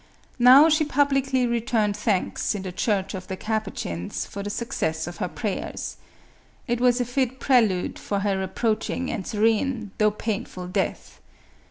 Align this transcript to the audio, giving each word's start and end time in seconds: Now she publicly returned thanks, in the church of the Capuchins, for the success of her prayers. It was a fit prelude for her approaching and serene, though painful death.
Now 0.39 0.67
she 0.67 0.83
publicly 0.83 1.45
returned 1.45 1.95
thanks, 1.95 2.55
in 2.55 2.63
the 2.63 2.71
church 2.71 3.13
of 3.13 3.27
the 3.27 3.37
Capuchins, 3.37 4.25
for 4.25 4.41
the 4.41 4.49
success 4.49 5.05
of 5.05 5.17
her 5.17 5.27
prayers. 5.27 5.97
It 6.65 6.81
was 6.81 6.99
a 6.99 7.05
fit 7.05 7.39
prelude 7.39 7.99
for 7.99 8.21
her 8.21 8.41
approaching 8.41 9.11
and 9.11 9.27
serene, 9.27 9.91
though 9.99 10.09
painful 10.09 10.69
death. 10.69 11.19